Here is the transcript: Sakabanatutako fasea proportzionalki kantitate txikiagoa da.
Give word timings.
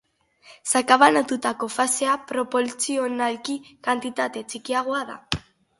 Sakabanatutako 0.69 1.69
fasea 1.75 2.15
proportzionalki 2.33 3.61
kantitate 3.89 4.49
txikiagoa 4.53 5.07
da. 5.15 5.21